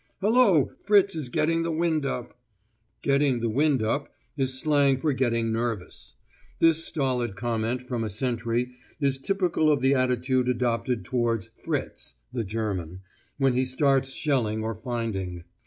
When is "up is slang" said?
3.83-4.97